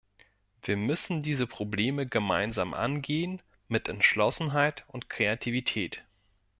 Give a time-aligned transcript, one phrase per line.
[0.63, 6.03] Wir müssen diese Probleme gemeinsam angehen mit Entschlossenheit und Kreativität.